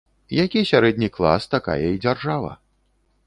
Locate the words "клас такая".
1.17-1.77